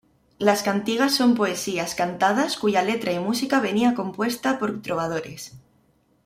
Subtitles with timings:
[0.39, 5.55] Las cantigas son poesías cantadas, cuya letra y música venía compuesta por trovadores.